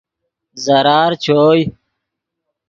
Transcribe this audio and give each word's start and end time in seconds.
ضرار 0.65 1.11
چوئے 1.23 1.61